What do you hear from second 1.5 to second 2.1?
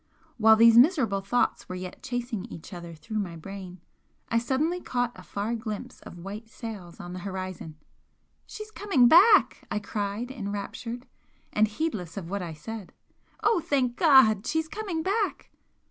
were yet